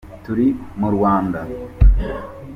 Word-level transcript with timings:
Turi 0.23 0.47
mu 0.79 0.89
Rwanda. 0.95 1.39